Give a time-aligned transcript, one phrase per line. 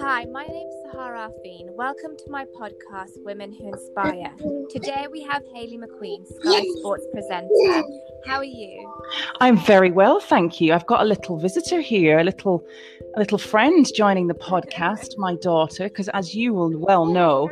[0.00, 1.74] Hi, my name's Sahara Afeen.
[1.76, 4.32] Welcome to my podcast, Women Who Inspire.
[4.70, 7.50] Today we have Hayley McQueen, Sky Sports presenter.
[8.26, 8.90] How are you?
[9.42, 10.72] I'm very well, thank you.
[10.72, 12.64] I've got a little visitor here, a little
[13.14, 17.50] a little friend joining the podcast, my daughter, because as you will well know,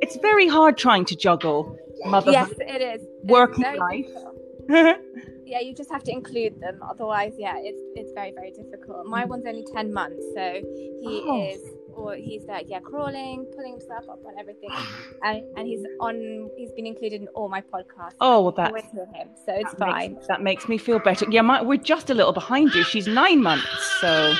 [0.00, 3.08] it's very hard trying to juggle motherhood, Yes, it is.
[3.24, 4.96] Working life.
[5.46, 6.80] Yeah, you just have to include them.
[6.82, 9.06] Otherwise, yeah, it's it's very very difficult.
[9.06, 9.28] My mm.
[9.28, 10.60] one's only ten months, so
[11.02, 11.48] he Oh.
[11.48, 11.60] is,
[11.94, 14.70] or he's like yeah, crawling, pulling himself up on everything,
[15.22, 16.50] and and he's on.
[16.56, 18.16] He's been included in all my podcasts.
[18.20, 20.14] Oh, well, I that- him, so it's that fine.
[20.14, 21.26] Makes, that makes me feel better.
[21.30, 22.82] Yeah, my, we're just a little behind you.
[22.82, 23.68] She's nine months,
[24.00, 24.34] so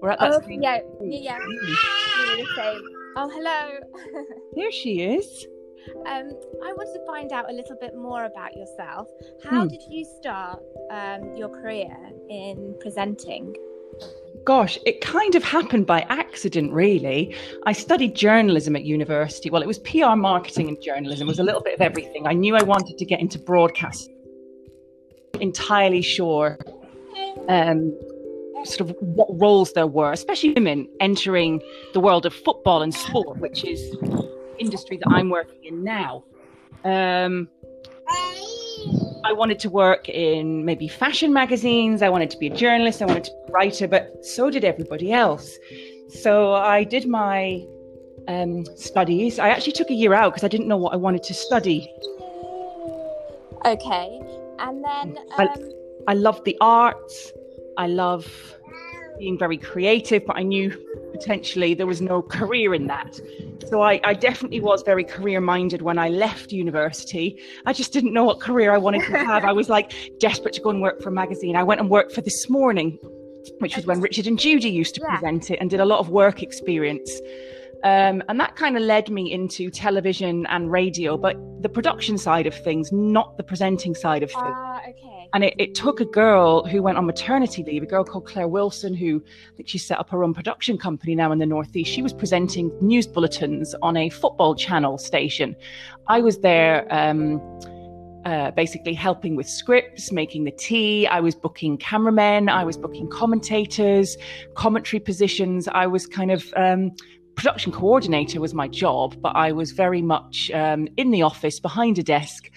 [0.00, 0.60] we're at that Oh stage.
[0.62, 2.44] yeah, yeah, yeah.
[2.56, 2.82] Same.
[3.16, 3.78] Oh hello.
[4.54, 5.46] There she is.
[6.06, 6.30] Um,
[6.64, 9.08] I wanted to find out a little bit more about yourself.
[9.42, 9.68] How Hmm.
[9.68, 11.94] did you start um, your career
[12.28, 13.54] in presenting?
[14.44, 17.34] Gosh, it kind of happened by accident, really.
[17.64, 19.48] I studied journalism at university.
[19.50, 21.28] Well, it was PR marketing and journalism.
[21.28, 22.26] It was a little bit of everything.
[22.26, 24.10] I knew I wanted to get into broadcast.
[25.40, 26.58] Entirely sure
[27.48, 27.96] um,
[28.64, 31.60] sort of what roles there were, especially women entering
[31.92, 33.96] the world of football and sport, which is
[34.58, 36.24] industry that I'm working in now.
[36.84, 37.48] Um,
[39.24, 42.02] I wanted to work in maybe fashion magazines.
[42.02, 43.00] I wanted to be a journalist.
[43.00, 45.56] I wanted to be a writer, but so did everybody else.
[46.08, 47.64] So I did my
[48.28, 49.38] um, studies.
[49.38, 51.90] I actually took a year out because I didn't know what I wanted to study.
[53.64, 54.20] Okay,
[54.58, 55.70] and then I- um,
[56.06, 57.32] I loved the arts.
[57.78, 58.26] I love
[59.18, 60.70] being very creative, but I knew
[61.18, 63.10] potentially there was no career in that.
[63.70, 67.26] So I, I definitely was very career minded when I left university.
[67.66, 69.44] I just didn't know what career I wanted to have.
[69.44, 71.54] I was like desperate to go and work for a magazine.
[71.56, 72.98] I went and worked for This Morning,
[73.60, 75.16] which was when Richard and Judy used to Yeah.
[75.18, 77.10] present it and did a lot of work experience.
[77.84, 82.46] Um, and that kind of led me into television and radio, but the production side
[82.46, 84.42] of things, not the presenting side of things.
[84.46, 85.13] ah, okay.
[85.34, 88.46] And it, it took a girl who went on maternity leave, a girl called Claire
[88.46, 89.20] Wilson, who
[89.52, 91.90] I think she set up her own production company now in the Northeast.
[91.90, 95.56] She was presenting news bulletins on a football channel station.
[96.06, 97.42] I was there um,
[98.24, 101.08] uh, basically helping with scripts, making the tea.
[101.08, 104.16] I was booking cameramen, I was booking commentators,
[104.54, 105.66] commentary positions.
[105.66, 106.54] I was kind of.
[106.56, 106.92] Um,
[107.36, 111.98] Production coordinator was my job, but I was very much um, in the office behind
[111.98, 112.48] a desk,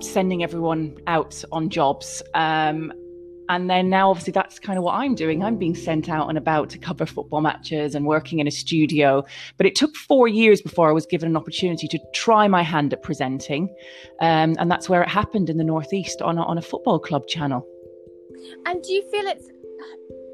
[0.00, 2.22] sending everyone out on jobs.
[2.34, 2.92] Um,
[3.48, 5.44] and then now, obviously, that's kind of what I'm doing.
[5.44, 9.24] I'm being sent out and about to cover football matches and working in a studio.
[9.56, 12.92] But it took four years before I was given an opportunity to try my hand
[12.92, 13.72] at presenting.
[14.20, 17.28] Um, and that's where it happened in the Northeast on a, on a football club
[17.28, 17.64] channel.
[18.64, 19.48] And do you feel it's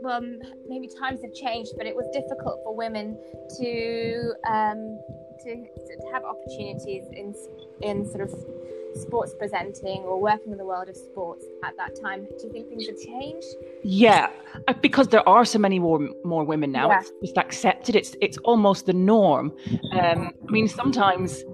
[0.03, 0.21] well,
[0.69, 3.17] maybe times have changed, but it was difficult for women
[3.61, 4.99] to um,
[5.45, 7.35] to, to have opportunities in
[7.83, 8.35] in sort of
[8.95, 12.25] sports presenting or working in the world of sports at that time.
[12.25, 13.47] Do you think things have changed?
[13.83, 14.31] Yeah,
[14.69, 16.89] uh, because there are so many more more women now.
[16.89, 17.01] Yeah.
[17.01, 17.97] It's just accepted.
[17.97, 19.53] It's it's almost the norm.
[19.93, 21.45] Um, I mean, sometimes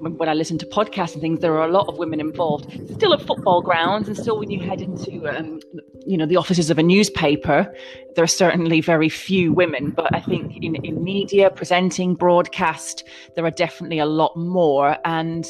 [0.00, 2.70] when when I listen to podcasts and things, there are a lot of women involved.
[2.92, 5.60] Still at football grounds, and still when you head into um,
[6.06, 7.72] you know the offices of a newspaper,
[8.14, 9.90] there are certainly very few women.
[9.90, 14.96] But I think in in media, presenting, broadcast, there are definitely a lot more.
[15.04, 15.46] And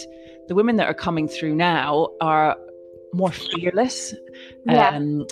[0.49, 2.57] the women that are coming through now are
[3.13, 4.15] more fearless.
[4.67, 4.89] Yeah.
[4.89, 5.27] Um,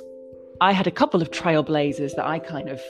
[0.61, 2.81] I had a couple of trailblazers that I kind of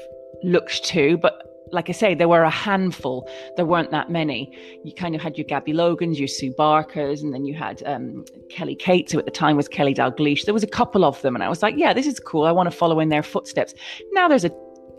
[0.42, 1.42] looked to, but
[1.72, 3.28] like I say, there were a handful.
[3.56, 4.56] There weren't that many.
[4.84, 8.24] You kind of had your Gabby Logans, your Sue Barkers, and then you had um,
[8.50, 10.44] Kelly Cates, who at the time was Kelly Dalgleish.
[10.44, 12.44] There was a couple of them, and I was like, yeah, this is cool.
[12.44, 13.74] I want to follow in their footsteps.
[14.12, 14.50] Now there's a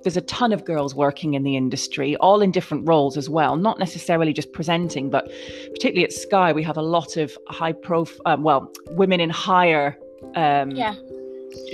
[0.03, 3.55] there's a ton of girls working in the industry, all in different roles as well,
[3.55, 5.29] not necessarily just presenting, but
[5.71, 9.97] particularly at Sky, we have a lot of high profile, um, well, women in higher
[10.35, 10.95] um, Yeah.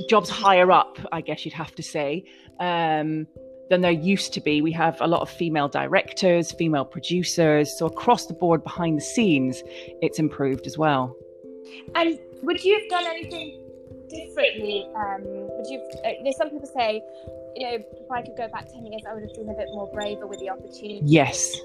[0.10, 2.24] jobs higher up, I guess you'd have to say,
[2.60, 3.28] um,
[3.70, 4.62] than there used to be.
[4.62, 7.78] We have a lot of female directors, female producers.
[7.78, 9.64] So across the board, behind the scenes,
[10.02, 11.16] it's improved as well.
[11.96, 13.63] And would you have done anything
[14.14, 14.88] differently?
[14.96, 15.80] Um, would you?
[16.06, 17.02] Uh, you know, some people say,
[17.56, 19.68] you know, if I could go back ten years, I would have been a bit
[19.72, 21.02] more braver with the opportunity.
[21.04, 21.56] Yes.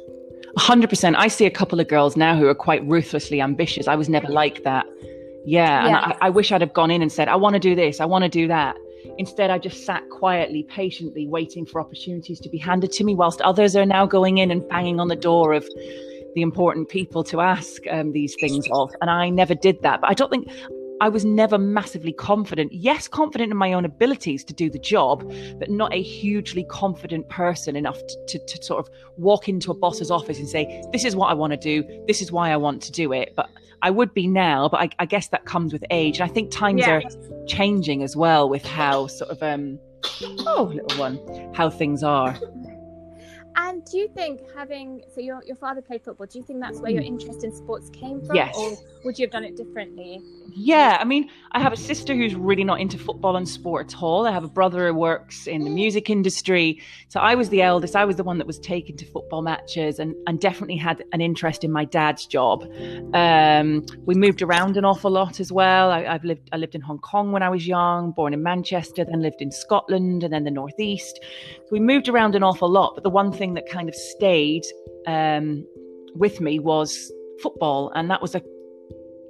[0.56, 1.14] 100%.
[1.16, 3.86] I see a couple of girls now who are quite ruthlessly ambitious.
[3.86, 4.86] I was never like that.
[5.44, 5.86] Yeah.
[5.86, 8.00] And I, I wish I'd have gone in and said, I want to do this,
[8.00, 8.76] I want to do that.
[9.16, 13.40] Instead, I just sat quietly, patiently waiting for opportunities to be handed to me, whilst
[13.40, 15.66] others are now going in and banging on the door of
[16.34, 18.92] the important people to ask um, these things of.
[19.00, 20.00] And I never did that.
[20.00, 20.48] But I don't think
[21.00, 22.72] I was never massively confident.
[22.72, 27.28] Yes, confident in my own abilities to do the job, but not a hugely confident
[27.28, 31.04] person enough to, to, to sort of walk into a boss's office and say, This
[31.04, 31.84] is what I want to do.
[32.06, 33.34] This is why I want to do it.
[33.36, 33.48] But
[33.82, 36.20] I would be now, but I, I guess that comes with age.
[36.20, 37.00] And I think times yeah.
[37.00, 37.02] are
[37.46, 39.78] changing as well with how sort of, um,
[40.46, 42.36] oh, little one, how things are.
[43.78, 46.26] And do you think having so your your father played football?
[46.26, 48.34] Do you think that's where your interest in sports came from?
[48.34, 48.56] Yes.
[48.56, 50.20] Or would you have done it differently?
[50.50, 54.02] Yeah, I mean, I have a sister who's really not into football and sport at
[54.02, 54.26] all.
[54.26, 56.80] I have a brother who works in the music industry.
[57.08, 57.94] So I was the eldest.
[57.94, 61.20] I was the one that was taken to football matches and, and definitely had an
[61.20, 62.64] interest in my dad's job.
[63.14, 65.92] Um, we moved around an awful lot as well.
[65.92, 69.04] I, have lived I lived in Hong Kong when I was young, born in Manchester,
[69.04, 71.20] then lived in Scotland and then the Northeast.
[71.22, 72.94] So we moved around an awful lot.
[72.96, 74.64] But the one thing that kind of stayed
[75.06, 75.66] um,
[76.14, 77.12] with me was
[77.42, 77.92] football.
[77.94, 78.42] And that was a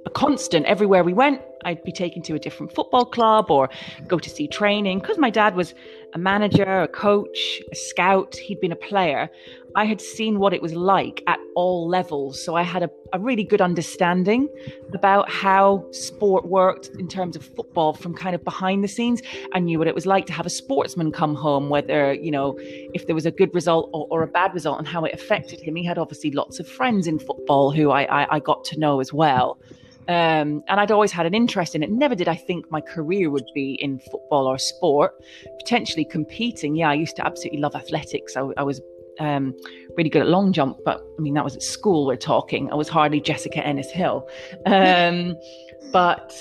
[0.05, 1.41] a constant everywhere we went.
[1.65, 3.69] I'd be taken to a different football club or
[4.07, 5.73] go to see training because my dad was
[6.13, 8.35] a manager, a coach, a scout.
[8.35, 9.29] He'd been a player.
[9.75, 12.43] I had seen what it was like at all levels.
[12.43, 14.47] So I had a, a really good understanding
[14.93, 19.21] about how sport worked in terms of football from kind of behind the scenes.
[19.53, 22.55] I knew what it was like to have a sportsman come home, whether, you know,
[22.59, 25.59] if there was a good result or, or a bad result and how it affected
[25.59, 25.75] him.
[25.75, 28.99] He had obviously lots of friends in football who I, I, I got to know
[28.99, 29.59] as well.
[30.09, 31.91] Um, and I'd always had an interest in it.
[31.91, 35.13] Never did I think my career would be in football or sport,
[35.59, 36.75] potentially competing.
[36.75, 38.35] Yeah, I used to absolutely love athletics.
[38.35, 38.81] I, I was
[39.19, 39.53] um,
[39.95, 42.71] really good at long jump, but I mean, that was at school, we're talking.
[42.71, 44.27] I was hardly Jessica Ennis Hill.
[44.65, 45.35] Um,
[45.91, 46.35] but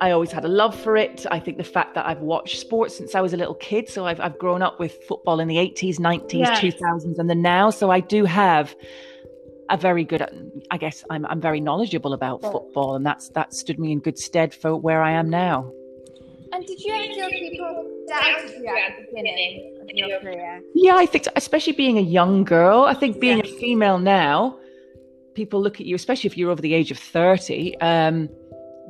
[0.00, 1.26] I always had a love for it.
[1.30, 4.06] I think the fact that I've watched sports since I was a little kid, so
[4.06, 6.60] I've, I've grown up with football in the 80s, 90s, yes.
[6.60, 7.68] 2000s, and the now.
[7.68, 8.74] So I do have
[9.70, 10.22] a very good
[10.70, 14.18] i guess i'm, I'm very knowledgeable about football and that's that stood me in good
[14.18, 15.70] stead for where i am now.
[16.50, 20.62] And did you ever feel people doubted you at the beginning of your career?
[20.74, 23.50] Yeah i think so, especially being a young girl i think being yeah.
[23.50, 24.58] a female now
[25.34, 28.28] people look at you especially if you're over the age of 30 um,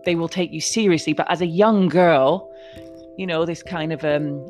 [0.04, 1.12] they will take you seriously.
[1.12, 2.50] But as a young girl
[3.18, 4.46] you know this kind of um,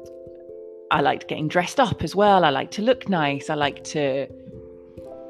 [0.90, 2.44] i liked getting dressed up as well.
[2.44, 3.48] I like to look nice.
[3.50, 4.28] I like to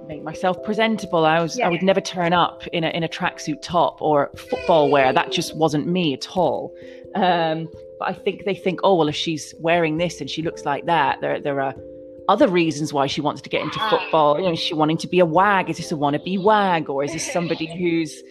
[0.08, 1.24] make myself presentable.
[1.24, 1.66] I was yeah.
[1.66, 5.12] I would never turn up in a in a tracksuit top or football wear.
[5.12, 6.74] That just wasn't me at all.
[7.14, 7.68] Um,
[7.98, 10.86] but I think they think, oh well, if she's wearing this and she looks like
[10.86, 11.74] that, there there are
[12.28, 14.38] other reasons why she wants to get into football.
[14.38, 15.70] You know, is she wanting to be a wag?
[15.70, 18.22] Is this a wannabe wag, or is this somebody who's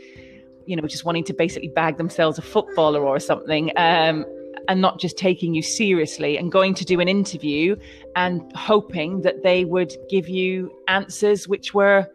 [0.65, 3.71] you know just wanting to basically bag themselves a footballer or something?
[3.77, 4.25] Um,
[4.67, 7.75] and not just taking you seriously and going to do an interview
[8.15, 12.07] and hoping that they would give you answers which were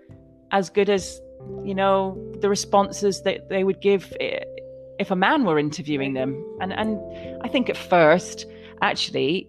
[0.50, 1.20] as good as
[1.64, 6.31] you know the responses that they would give if a man were interviewing them.
[6.60, 6.99] And and
[7.43, 8.46] i think at first
[8.81, 9.49] actually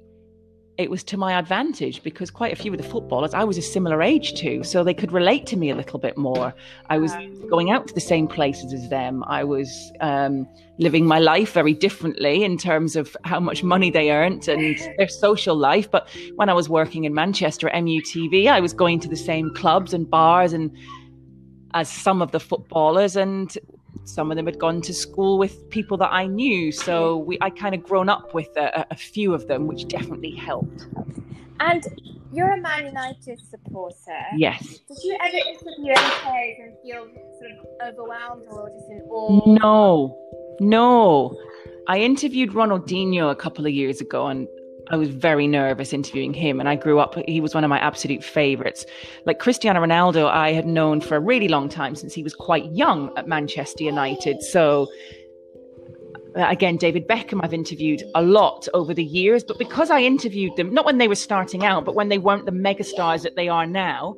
[0.78, 3.62] it was to my advantage because quite a few of the footballers I was a
[3.62, 6.54] similar age to, so they could relate to me a little bit more.
[6.90, 7.14] I was
[7.50, 9.24] going out to the same places as them.
[9.28, 10.48] I was um,
[10.80, 15.08] living my life very differently in terms of how much money they earned and their
[15.08, 15.90] social life.
[15.92, 19.54] But when I was working in Manchester at MUTV, I was going to the same
[19.54, 20.75] clubs and bars and
[21.75, 23.58] as some of the footballers and
[24.05, 26.71] some of them had gone to school with people that I knew.
[26.71, 30.31] So we, I kind of grown up with a, a few of them, which definitely
[30.31, 30.88] helped.
[31.60, 31.86] And
[32.33, 34.19] you're a Man United supporter.
[34.36, 34.79] Yes.
[34.88, 37.07] Did you ever interview any players and feel
[37.39, 39.41] sort of overwhelmed or just in awe?
[39.45, 41.39] No, no.
[41.88, 44.48] I interviewed Ronaldinho a couple of years ago, and
[44.90, 47.16] I was very nervous interviewing him, and I grew up.
[47.28, 48.86] He was one of my absolute favorites.
[49.25, 52.72] Like Cristiano Ronaldo, I had known for a really long time since he was quite
[52.72, 54.42] young at Manchester United.
[54.44, 54.88] So,
[56.36, 60.56] uh, again, David Beckham, I've interviewed a lot over the years, but because I interviewed
[60.58, 63.48] them, not when they were starting out, but when they weren't the megastars that they
[63.48, 64.18] are now,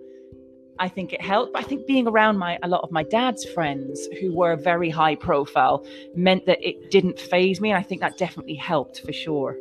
[0.80, 1.54] I think it helped.
[1.54, 4.90] But I think being around my a lot of my dad's friends who were very
[4.90, 7.70] high profile meant that it didn't faze me.
[7.70, 9.58] And I think that definitely helped for sure.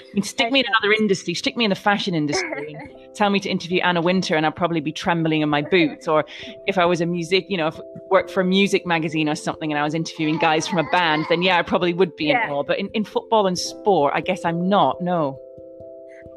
[0.00, 2.76] I mean, stick me in another industry, stick me in the fashion industry,
[3.14, 6.08] tell me to interview Anna Wintour, and I'll probably be trembling in my boots.
[6.08, 6.24] Or
[6.66, 7.78] if I was a music, you know, if
[8.10, 11.26] worked for a music magazine or something and I was interviewing guys from a band,
[11.28, 12.46] then yeah, I probably would be yeah.
[12.46, 12.62] in awe.
[12.62, 15.38] But in, in football and sport, I guess I'm not, no.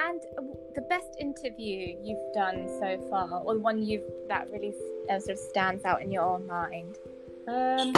[0.02, 0.22] And
[0.76, 4.74] the best interview you've done so far, or the one you've that really
[5.10, 6.98] uh, sort of stands out in your own mind?
[7.48, 7.94] Um,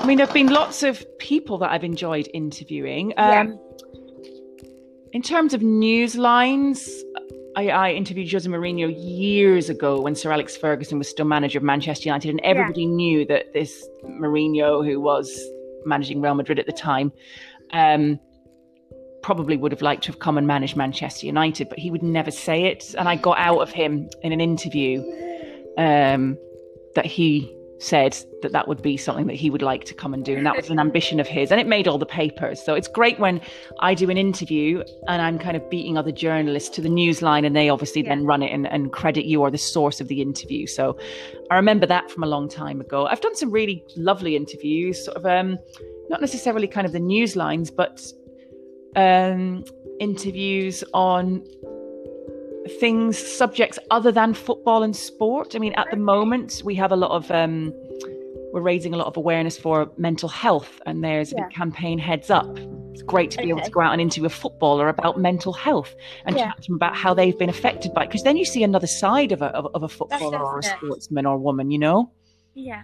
[0.00, 3.12] I mean, there've been lots of people that I've enjoyed interviewing.
[3.18, 3.54] Um, yeah.
[5.12, 6.88] In terms of news lines,
[7.54, 11.64] I, I, interviewed Jose Mourinho years ago when Sir Alex Ferguson was still manager of
[11.64, 12.88] Manchester United, and everybody yeah.
[12.88, 15.38] knew that this Mourinho, who was
[15.84, 17.12] managing Real Madrid at the time,
[17.72, 18.18] um,
[19.22, 22.30] probably would have liked to have come and managed Manchester United, but he would never
[22.30, 22.94] say it.
[22.96, 25.02] And I got out of him in an interview
[25.76, 26.38] um,
[26.94, 30.24] that he said that that would be something that he would like to come and
[30.24, 32.62] do and that was an ambition of his and it made all the papers.
[32.62, 33.40] So it's great when
[33.80, 37.44] i do an interview and i'm kind of beating other journalists to the news line
[37.44, 38.10] and they obviously yeah.
[38.10, 40.66] then run it and, and credit you or the source of the interview.
[40.66, 40.98] So
[41.50, 43.06] i remember that from a long time ago.
[43.06, 45.58] I've done some really lovely interviews sort of um
[46.10, 48.02] not necessarily kind of the news lines but
[48.96, 49.64] um
[50.00, 51.44] interviews on
[52.78, 55.54] things, subjects other than football and sport?
[55.54, 57.72] I mean, at the moment, we have a lot of, um,
[58.52, 61.44] we're raising a lot of awareness for mental health, and there's a yeah.
[61.44, 62.58] big campaign, Heads Up.
[62.92, 63.50] It's great to be okay.
[63.50, 65.94] able to go out and interview a footballer about mental health
[66.26, 66.46] and yeah.
[66.46, 68.88] chat to them about how they've been affected by it, because then you see another
[68.88, 72.10] side of a, of, of a footballer or a sportsman or woman, you know?
[72.54, 72.82] Yeah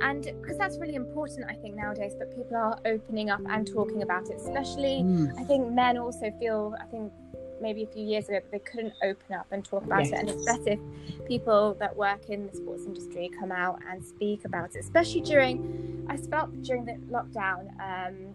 [0.00, 4.02] and because that's really important i think nowadays that people are opening up and talking
[4.02, 5.32] about it especially mm.
[5.38, 7.12] i think men also feel i think
[7.60, 10.12] maybe a few years ago, but they couldn't open up and talk about yes.
[10.12, 10.18] it.
[10.20, 14.44] And it's better if people that work in the sports industry come out and speak
[14.44, 18.34] about it, especially during, I felt during the lockdown, um,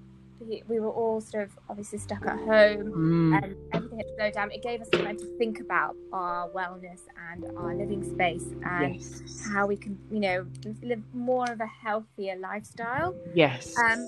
[0.68, 3.44] we were all sort of obviously stuck at home mm.
[3.44, 4.52] and everything had slowed down.
[4.52, 7.02] It gave us time to think about our wellness
[7.32, 9.48] and our living space and yes.
[9.54, 10.46] how we can, you know,
[10.82, 13.16] live more of a healthier lifestyle.
[13.34, 13.74] Yes.
[13.78, 14.06] Um,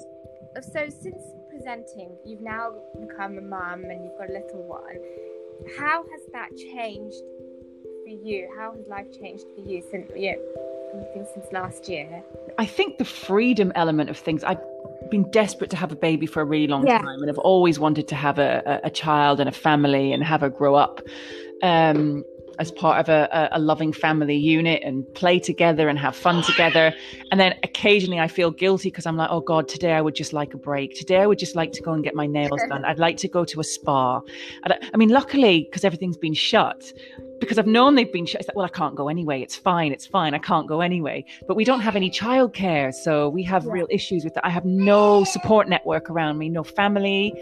[0.61, 1.23] so since
[1.65, 4.97] presenting, you've now become a mum and you've got a little one.
[5.77, 7.21] How has that changed
[8.03, 8.47] for you?
[8.57, 10.35] How has life changed for you since you
[10.93, 12.23] know, since last year?
[12.57, 14.43] I think the freedom element of things.
[14.43, 14.61] I've
[15.09, 16.99] been desperate to have a baby for a really long yeah.
[16.99, 20.23] time, and I've always wanted to have a, a, a child and a family and
[20.23, 21.01] have her grow up.
[21.63, 22.23] Um,
[22.59, 26.93] as part of a, a, loving family unit and play together and have fun together.
[27.31, 30.33] And then occasionally I feel guilty because I'm like, oh God, today I would just
[30.33, 30.95] like a break.
[30.95, 32.85] Today I would just like to go and get my nails done.
[32.85, 34.21] I'd like to go to a spa.
[34.65, 36.93] I mean, luckily, because everything's been shut,
[37.39, 39.41] because I've known they've been shut, it's like, well, I can't go anyway.
[39.41, 39.91] It's fine.
[39.91, 40.33] It's fine.
[40.33, 41.25] I can't go anyway.
[41.47, 42.93] But we don't have any childcare.
[42.93, 43.71] So we have yeah.
[43.71, 44.45] real issues with that.
[44.45, 47.33] I have no support network around me, no family,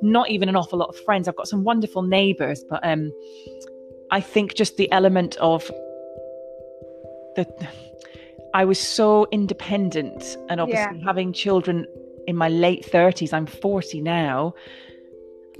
[0.00, 1.28] not even an awful lot of friends.
[1.28, 3.12] I've got some wonderful neighbors, but um,
[4.12, 5.66] I think just the element of
[7.34, 7.46] the
[8.54, 11.04] I was so independent and obviously yeah.
[11.04, 11.86] having children
[12.26, 14.54] in my late 30s, I'm 40 now.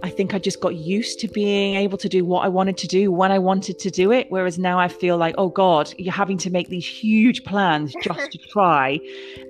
[0.03, 2.87] I think I just got used to being able to do what I wanted to
[2.87, 4.27] do when I wanted to do it.
[4.29, 8.33] Whereas now I feel like, oh God, you're having to make these huge plans just
[8.33, 9.01] to try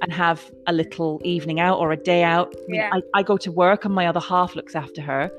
[0.00, 2.54] and have a little evening out or a day out.
[2.56, 2.90] I mean, yeah.
[2.92, 5.32] I, I go to work and my other half looks after her.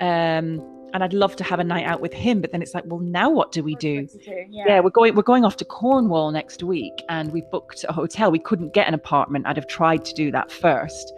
[0.00, 0.60] Um,
[0.92, 2.40] and I'd love to have a night out with him.
[2.40, 4.06] But then it's like, well, now what do we do?
[4.06, 4.18] do?
[4.50, 4.64] Yeah.
[4.66, 4.80] yeah.
[4.80, 8.30] we're going we're going off to Cornwall next week, and we booked a hotel.
[8.30, 9.46] We couldn't get an apartment.
[9.46, 11.12] I'd have tried to do that first.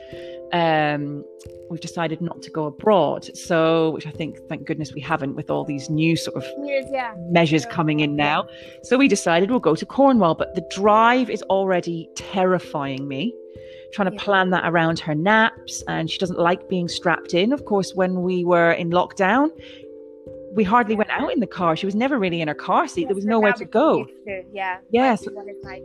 [0.52, 1.24] Um,
[1.70, 5.48] we've decided not to go abroad, so which I think, thank goodness, we haven't with
[5.48, 7.14] all these new sort of Years, yeah.
[7.30, 8.46] measures coming in now.
[8.82, 13.34] So we decided we'll go to Cornwall, but the drive is already terrifying me
[13.92, 14.22] trying to yeah.
[14.22, 17.52] plan that around her naps and she doesn't like being strapped in.
[17.52, 19.50] Of course, when we were in lockdown,
[20.54, 21.76] we hardly went out in the car.
[21.76, 23.08] She was never really in her car seat.
[23.08, 24.04] there was nowhere to go.
[24.04, 24.78] To, yeah.
[24.90, 25.14] Yeah.
[25.14, 25.30] So,
[25.62, 25.82] like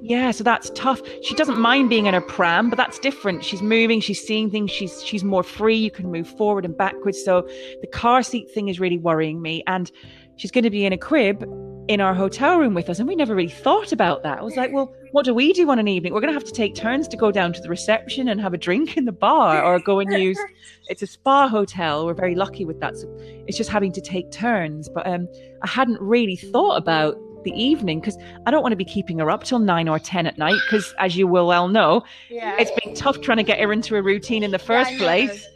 [0.00, 0.32] yeah.
[0.32, 1.00] So that's tough.
[1.22, 3.44] She doesn't mind being in her pram, but that's different.
[3.44, 4.00] She's moving.
[4.00, 4.72] She's seeing things.
[4.72, 5.76] She's she's more free.
[5.76, 7.22] You can move forward and backwards.
[7.24, 7.46] So
[7.80, 9.62] the car seat thing is really worrying me.
[9.68, 9.90] And
[10.36, 11.44] she's going to be in a crib
[11.88, 12.98] in our hotel room with us.
[12.98, 14.38] And we never really thought about that.
[14.38, 16.12] I was like, well, what do we do on an evening?
[16.12, 18.52] We're going to have to take turns to go down to the reception and have
[18.52, 20.38] a drink in the bar or go and use
[20.88, 22.04] it's a spa hotel.
[22.04, 22.96] We're very lucky with that.
[22.96, 23.08] So
[23.46, 24.88] it's just having to take turns.
[24.90, 25.28] But um,
[25.62, 29.30] I hadn't really thought about the evening because I don't want to be keeping her
[29.30, 32.56] up till nine or 10 at night because, as you will well know, yeah.
[32.58, 35.46] it's been tough trying to get her into a routine in the first yeah, place.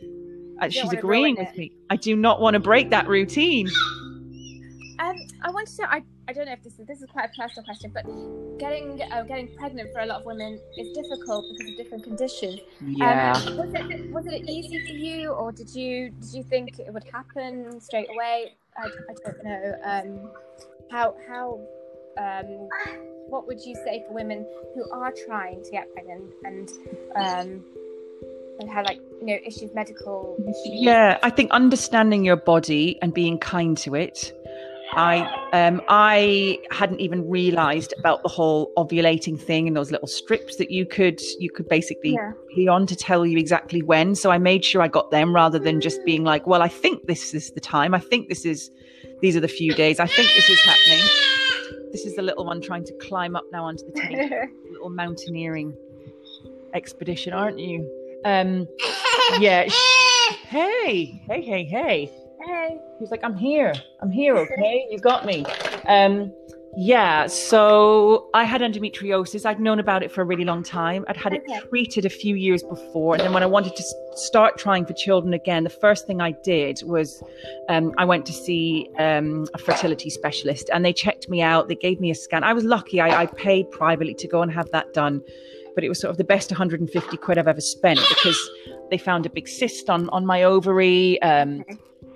[0.60, 1.72] Uh, she's agreeing with me.
[1.90, 3.68] I do not want to break that routine.
[4.98, 5.92] Um, I wanted to.
[5.92, 8.04] I, I don't know if this is this is quite a personal question, but
[8.58, 12.60] getting uh, getting pregnant for a lot of women is difficult because of different conditions.
[12.80, 13.32] Yeah.
[13.32, 16.92] Um, was it was it easy for you, or did you did you think it
[16.92, 18.54] would happen straight away?
[18.76, 19.74] I, I don't know.
[19.84, 20.30] Um,
[20.90, 21.60] how how
[22.18, 22.68] um,
[23.28, 26.68] what would you say for women who are trying to get pregnant and
[27.16, 27.64] um,
[28.60, 30.82] and have like you know issues, medical issues?
[30.82, 34.32] Yeah, I think understanding your body and being kind to it
[34.94, 35.20] I
[35.52, 40.70] um, I hadn't even realised about the whole ovulating thing and those little strips that
[40.70, 42.32] you could you could basically yeah.
[42.54, 44.14] pee on to tell you exactly when.
[44.14, 47.06] So I made sure I got them rather than just being like, well, I think
[47.06, 47.94] this is the time.
[47.94, 48.70] I think this is
[49.20, 49.98] these are the few days.
[49.98, 51.04] I think this is happening.
[51.92, 54.46] This is the little one trying to climb up now onto the table.
[54.70, 55.74] little mountaineering
[56.74, 57.90] expedition, aren't you?
[58.24, 58.68] Um,
[59.38, 59.68] yeah.
[60.48, 62.21] Hey, hey, hey, hey.
[62.44, 62.78] Hey.
[62.98, 63.72] He's like, I'm here.
[64.00, 64.36] I'm here.
[64.36, 65.44] Okay, you got me.
[65.86, 66.32] Um,
[66.76, 67.26] yeah.
[67.26, 69.44] So I had endometriosis.
[69.44, 71.04] I'd known about it for a really long time.
[71.06, 71.44] I'd had Okay.
[71.54, 73.84] it treated a few years before, and then when I wanted to
[74.14, 77.22] start trying for children again, the first thing I did was
[77.68, 81.68] um, I went to see um, a fertility specialist, and they checked me out.
[81.68, 82.42] They gave me a scan.
[82.42, 83.00] I was lucky.
[83.00, 85.20] I, I paid privately to go and have that done.
[85.74, 88.38] But it was sort of the best 150 quid I've ever spent because
[88.90, 91.20] they found a big cyst on, on my ovary.
[91.22, 91.64] Um,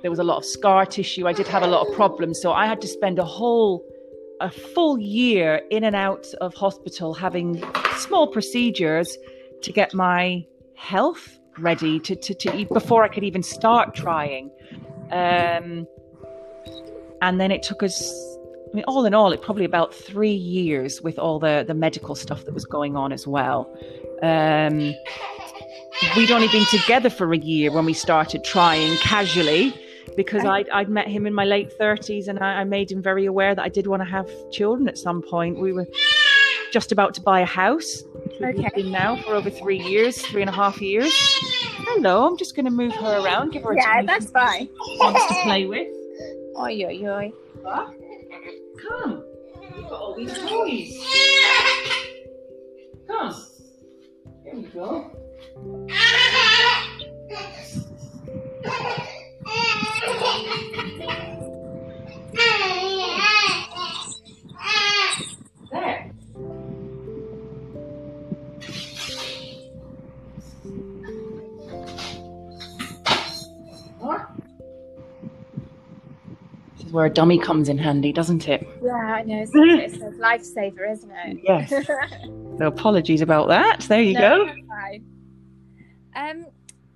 [0.06, 1.26] there was a lot of scar tissue.
[1.26, 2.40] I did have a lot of problems.
[2.40, 3.84] So I had to spend a whole,
[4.40, 7.60] a full year in and out of hospital having
[7.96, 9.18] small procedures
[9.62, 10.46] to get my
[10.76, 14.52] health ready to, to, to eat before I could even start trying.
[15.10, 15.88] Um,
[17.20, 18.08] and then it took us,
[18.70, 22.14] I mean, all in all, it probably about three years with all the, the medical
[22.14, 23.76] stuff that was going on as well.
[24.22, 24.94] Um,
[26.16, 29.74] we'd only been together for a year when we started trying casually
[30.16, 33.26] because I'd, I'd met him in my late 30s and I, I made him very
[33.26, 35.58] aware that I did want to have children at some point.
[35.58, 35.86] We were
[36.72, 38.02] just about to buy a house.
[38.14, 38.80] which we've Okay.
[38.80, 41.12] in now for over three years, three and a half years.
[41.88, 44.68] Hello, I'm just going to move her around, give her a Yeah, that's fine.
[44.98, 45.88] wants to play with.
[46.58, 47.32] Oi, oi, oi.
[47.64, 47.90] Huh?
[48.88, 49.24] Come.
[49.76, 50.98] You've got all these toys.
[53.06, 53.46] Come.
[54.44, 55.12] Here we go.
[76.96, 78.66] Where a dummy comes in handy, doesn't it?
[78.82, 79.42] Yeah, I know.
[79.42, 81.40] It's, it's a lifesaver, isn't it?
[81.44, 81.72] Yes.
[82.58, 83.80] So apologies about that.
[83.80, 84.98] There you No, go.
[86.16, 86.46] Um,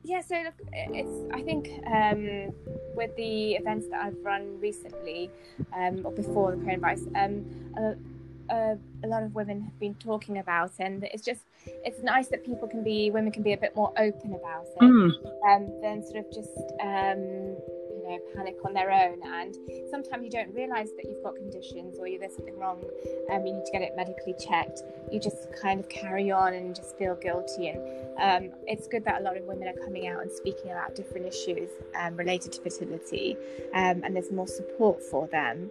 [0.02, 2.54] yeah, so look, it's I think um,
[2.96, 5.30] with the events that I've run recently,
[5.76, 7.44] um, or before the coronavirus, um,
[7.76, 12.02] a, a, a lot of women have been talking about, it, and it's just it's
[12.02, 15.10] nice that people can be women can be a bit more open about it Mm,
[15.46, 17.54] um, than sort of just um,
[18.02, 19.20] you know panic on their own.
[19.24, 19.56] And
[19.90, 22.82] sometimes you don't realise that you've got conditions or you, there's something wrong.
[23.30, 24.82] Um, you need to get it medically checked.
[25.12, 27.68] You just kind of carry on and just feel guilty.
[27.68, 27.80] And
[28.20, 31.26] um, it's good that a lot of women are coming out and speaking about different
[31.26, 33.36] issues um, related to fertility,
[33.74, 35.70] um, and there's more support for them.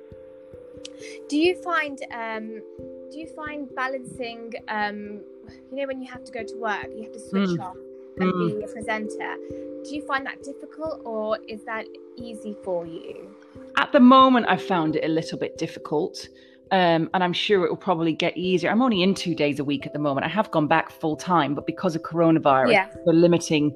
[1.28, 2.62] Do you find um,
[3.12, 5.22] do you find balancing um,
[5.72, 7.62] you know when you have to go to work, you have to switch Mm.
[7.62, 7.78] off
[8.20, 8.58] and Mm.
[8.60, 9.36] be a presenter.
[9.84, 11.86] Do you find that difficult or is that
[12.18, 13.30] easy for you?
[13.78, 16.28] At the moment, I found it a little bit difficult.
[16.72, 18.70] Um, and I'm sure it will probably get easier.
[18.70, 20.24] I'm only in two days a week at the moment.
[20.28, 22.86] I have gone back full time, but because of coronavirus, Yeah.
[23.06, 23.76] they're limiting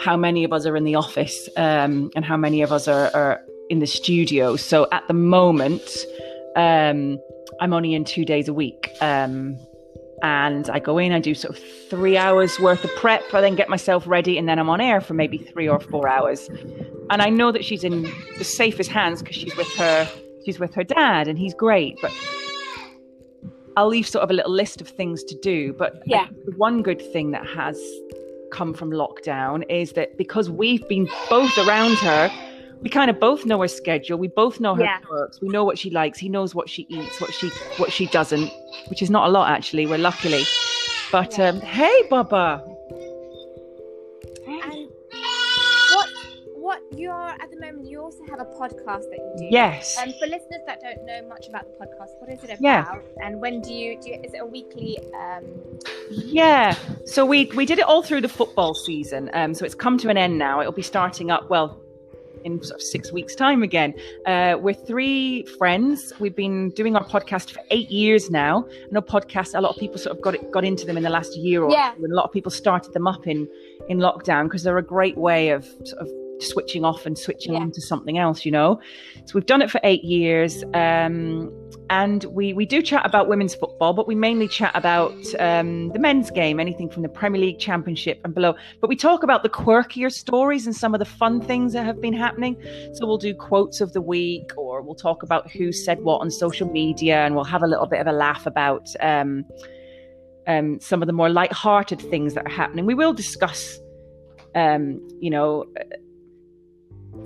[0.00, 3.10] how many of us are in the office um, and how many of us are,
[3.14, 4.56] are in the studio.
[4.56, 6.06] So at the moment,
[6.56, 7.18] um,
[7.60, 8.88] I'm only in two days a week.
[9.02, 9.58] Um,
[10.22, 13.56] and I go in, I do sort of three hours worth of prep, I then
[13.56, 16.48] get myself ready, and then I'm on air for maybe three or four hours.
[17.10, 18.02] And I know that she's in
[18.38, 20.08] the safest hands because she's with her,
[20.44, 21.98] she's with her dad, and he's great.
[22.00, 22.12] But
[23.76, 25.72] I'll leave sort of a little list of things to do.
[25.72, 26.26] But Yeah.
[26.56, 27.80] one good thing that has
[28.52, 32.30] come from lockdown is that because we've been both around her,
[32.82, 34.18] we kind of both know her schedule.
[34.18, 34.98] We both know her Yeah.
[34.98, 35.40] quirks.
[35.40, 36.18] We know what she likes.
[36.18, 38.50] He knows what she eats, what she what she doesn't,
[38.88, 39.86] which is not a lot actually.
[39.86, 40.44] We're luckily.
[41.12, 41.48] But Yeah.
[41.48, 42.64] um, hey, Baba.
[44.46, 44.88] And
[45.92, 46.08] what
[46.56, 49.48] what you're at the moment you also have a podcast that you do.
[49.50, 49.98] Yes.
[49.98, 52.60] Um, for listeners that don't know much about the podcast, what is it about?
[52.60, 52.94] Yeah.
[53.24, 54.10] And when do you do?
[54.10, 54.98] You, is it a weekly?
[55.14, 55.44] Um,
[56.10, 56.74] Yeah.
[57.04, 59.30] So we we did it all through the football season.
[59.34, 60.60] Um, so it's come to an end now.
[60.60, 61.78] It'll be starting up well
[62.44, 63.94] in sort of six weeks' time again.
[64.26, 66.12] Uh, we're three friends.
[66.20, 68.66] We've been doing our podcast for eight years now.
[68.70, 69.56] I know podcasts.
[69.56, 71.62] A lot of people sort of got it, got into them in the last year
[71.62, 71.92] or Yeah.
[71.96, 73.48] two, and a lot of people started them up in
[73.88, 76.08] in lockdown because they're a great way of sort of
[76.42, 77.60] switching off and switching Yeah.
[77.60, 78.44] on to something else.
[78.44, 78.80] You know.
[79.26, 80.64] So we've done it for eight years.
[80.74, 81.50] Um,
[81.90, 85.98] and we we do chat about women's football, but we mainly chat about um, the
[85.98, 88.54] men's game, anything from the Premier League, Championship, and below.
[88.80, 92.00] But we talk about the quirkier stories and some of the fun things that have
[92.00, 92.56] been happening.
[92.94, 96.30] So we'll do quotes of the week, or we'll talk about who said what on
[96.30, 99.44] social media, and we'll have a little bit of a laugh about um,
[100.46, 102.86] um, some of the more light-hearted things that are happening.
[102.86, 103.78] We will discuss,
[104.54, 105.66] um, you know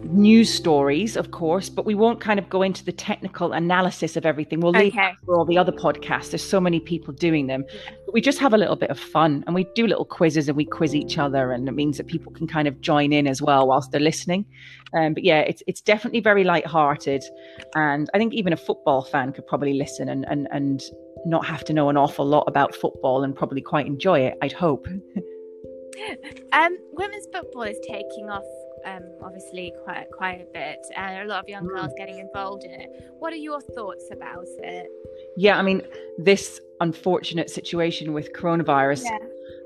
[0.02, 4.26] news stories, of course, but we won't kind of go into the technical analysis of
[4.26, 4.60] everything.
[4.60, 5.12] We'll leave Okay.
[5.24, 6.30] for all the other podcasts.
[6.30, 7.64] There's so many people doing them.
[8.04, 10.56] But we just have a little bit of fun and we do little quizzes and
[10.56, 13.40] we quiz each other, and it means that people can kind of join in as
[13.40, 14.44] well whilst they're listening.
[14.96, 17.22] Um, but yeah, it's it's definitely very light-hearted,
[17.74, 20.82] and I think even a football fan could probably listen and and and
[21.26, 24.34] not have to know an awful lot about football and probably quite enjoy it.
[24.42, 24.86] I'd hope.
[26.52, 28.44] Um, women's football is taking off.
[28.84, 32.70] Um, obviously, quite quite a bit, and a lot of young girls getting involved in
[32.72, 32.88] it.
[33.18, 34.86] What are your thoughts about it?
[35.36, 35.82] Yeah, I mean,
[36.18, 39.04] this unfortunate situation with coronavirus,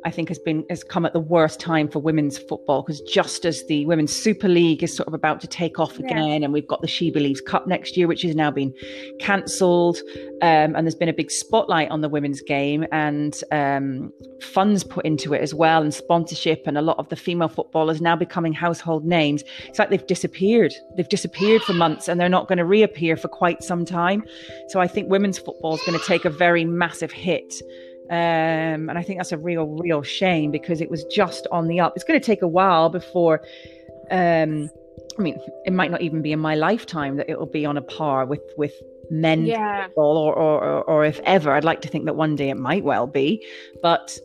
[0.05, 3.45] I think has been has come at the worst time for women's football because just
[3.45, 6.07] as the women's Super League is sort of about to take off Yeah.
[6.07, 8.73] again, and we've got the She Believes Cup next year, which has now been
[9.19, 9.99] cancelled,
[10.43, 15.05] um, and there's been a big spotlight on the women's game and um, funds put
[15.05, 18.53] into it as well, and sponsorship, and a lot of the female footballers now becoming
[18.53, 19.43] household names.
[19.67, 20.75] It's like they've disappeared.
[20.97, 24.25] They've disappeared for months, and they're not going to reappear for quite some time.
[24.69, 27.53] So I think women's football is going to take a very massive hit.
[28.11, 31.79] Um, and I think that's a real, real shame because it was just on the
[31.79, 31.93] up.
[31.95, 33.41] It's going to take a while before,
[34.11, 34.69] um,
[35.17, 37.83] I mean, it might not even be in my lifetime that it'll be on a
[37.83, 38.73] par with with
[39.11, 41.53] men Yeah, or, or or or if ever.
[41.53, 43.47] I'd like to think that one day it might well be,
[43.81, 44.19] but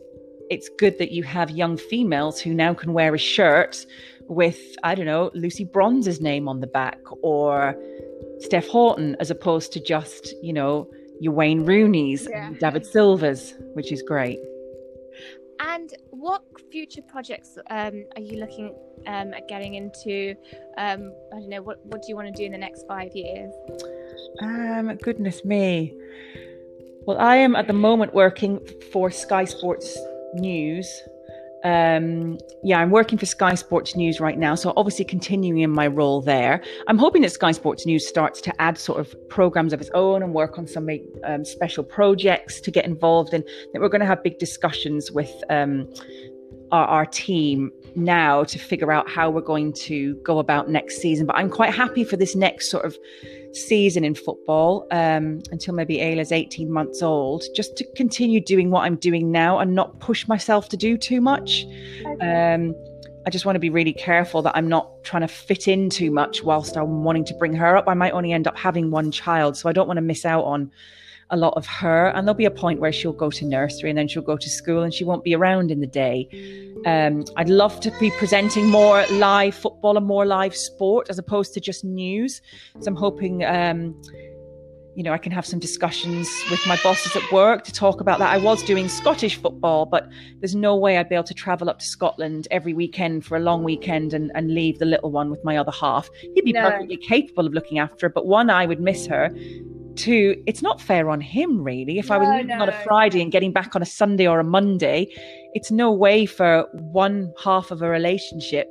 [0.50, 3.86] it's good that you have young females who now can wear a shirt
[4.28, 7.76] with I don't know Lucy Bronze's name on the back or
[8.40, 10.88] Steph Houghton as opposed to just you know
[11.20, 12.52] your Wayne Rooney's, Yeah.
[12.60, 14.38] David Silva's, which is great.
[15.60, 18.74] and what future projects um, are you looking
[19.06, 20.34] um, at getting into?
[20.76, 21.62] Um, I don't know.
[21.62, 23.50] What What do you want to do in the next five years?
[24.42, 25.94] Um, goodness me.
[27.06, 28.60] Well, I am at the moment working
[28.92, 29.96] for Sky Sports
[30.34, 30.86] News.
[31.64, 35.86] Um, yeah, I'm working for Sky Sports News right now, so obviously continuing in my
[35.86, 36.62] role there.
[36.86, 40.22] I'm hoping that Sky Sports News starts to add sort of programs of its own
[40.22, 40.88] and work on some
[41.24, 43.42] um, special projects to get involved in.
[43.72, 45.92] That we're going to have big discussions with um,
[46.70, 51.26] our, our team now to figure out how we're going to go about next season.
[51.26, 52.96] But I'm quite happy for this next sort of
[53.56, 58.82] season in football um, until maybe Ayla's 18 months old, just to continue doing what
[58.82, 61.64] I'm doing now and not push myself to do too much.
[62.20, 62.74] Um,
[63.26, 66.12] I just want to be really careful that I'm not trying to fit in too
[66.12, 67.88] much whilst I'm wanting to bring her up.
[67.88, 70.44] I might only end up having one child, so I don't want to miss out
[70.44, 70.70] on
[71.30, 72.08] a lot of her.
[72.08, 74.48] And there'll be a point where she'll go to nursery and then she'll go to
[74.48, 76.28] school and she won't be around in the day.
[76.86, 81.52] Um, I'd love to be presenting more live football and more live sport as opposed
[81.54, 82.40] to just news.
[82.80, 84.00] So I'm hoping, um,
[84.94, 88.18] you know, I can have some discussions with my bosses at work to talk about
[88.20, 88.32] that.
[88.32, 90.08] I was doing Scottish football, but
[90.40, 93.40] there's no way I'd be able to travel up to Scotland every weekend for a
[93.40, 96.08] long weekend and, and leave the little one with my other half.
[96.34, 96.70] He'd be No.
[96.70, 99.34] perfectly capable of looking after her, but one, I would miss her.
[99.96, 101.98] Two, it's not fair on him, really.
[101.98, 102.82] If I was No, leaving on a.
[102.84, 105.08] Friday and getting back on a Sunday or a Monday,
[105.54, 108.68] it's no way for one half of a relationship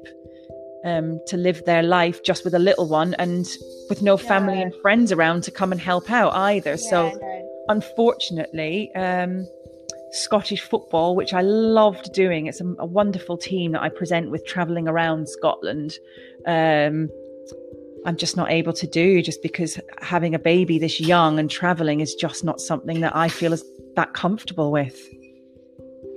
[0.85, 3.47] um, to live their life just with a little one and
[3.89, 4.61] with no family No.
[4.63, 6.77] and friends around to come and help out either.
[6.77, 7.49] so, Yeah, no.
[7.69, 9.47] unfortunately, um,
[10.11, 14.45] Scottish football, which I loved doing, it's a, a wonderful team that I present with
[14.45, 15.97] traveling around Scotland.
[16.45, 17.09] Um,
[18.05, 22.01] I'm just not able to do just because having a baby this young and traveling
[22.01, 23.63] is just not something that I feel is
[23.95, 24.95] that comfortable with.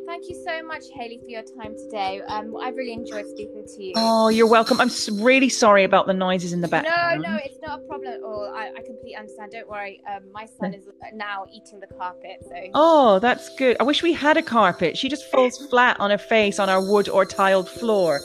[0.07, 2.20] Thank you so much, Hayley, for your time today.
[2.29, 3.92] Um, I've really enjoyed speaking to you.
[3.96, 4.81] Oh, you're welcome.
[4.81, 4.90] I'm
[5.22, 6.85] really sorry about the noises in the back.
[6.85, 8.53] No, no, it's not a problem at all.
[8.55, 9.53] I, I completely understand.
[9.53, 10.03] Don't worry.
[10.11, 13.77] Um, my son is now eating the carpet, so Oh, that's good.
[13.81, 14.98] I wish we had a carpet.
[14.98, 18.20] She just falls flat on her face on our wood or tiled floor.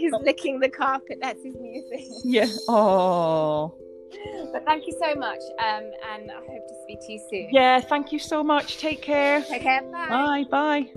[0.00, 1.18] He's licking the carpet.
[1.20, 2.20] That's his new thing.
[2.24, 2.46] Yeah.
[2.68, 3.74] Oh.
[4.52, 7.48] But thank you so much, um, and I hope to speak to you soon.
[7.52, 8.78] Yeah, thank you so much.
[8.78, 9.42] Take care.
[9.42, 9.82] Take care.
[9.82, 10.08] Bye.
[10.08, 10.44] Bye.
[10.50, 10.90] Bye.